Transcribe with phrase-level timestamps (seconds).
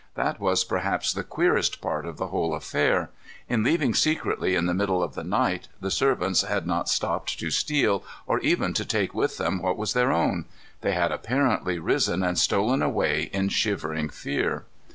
[0.15, 3.11] That was perhaps the queerest part of the whole affair.
[3.47, 7.51] In leaving secretly in the middle of the night, the servants had not stopped to
[7.51, 10.45] steal, or even to take with them what was their own.
[10.81, 14.65] They had apparently risen and stolen away in shivering fear.